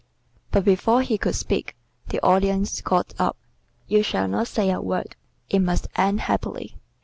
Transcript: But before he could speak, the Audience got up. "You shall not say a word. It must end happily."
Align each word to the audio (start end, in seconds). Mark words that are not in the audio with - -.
But 0.49 0.65
before 0.65 1.03
he 1.03 1.19
could 1.19 1.35
speak, 1.35 1.75
the 2.07 2.19
Audience 2.25 2.81
got 2.81 3.13
up. 3.19 3.37
"You 3.87 4.01
shall 4.01 4.27
not 4.27 4.47
say 4.47 4.71
a 4.71 4.81
word. 4.81 5.15
It 5.49 5.59
must 5.59 5.87
end 5.95 6.21
happily." 6.21 6.75